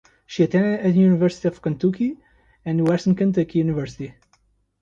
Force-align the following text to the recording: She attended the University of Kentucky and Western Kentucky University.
She 0.25 0.43
attended 0.45 0.83
the 0.83 0.99
University 0.99 1.47
of 1.47 1.61
Kentucky 1.61 2.17
and 2.65 2.87
Western 2.87 3.13
Kentucky 3.13 3.59
University. 3.59 4.15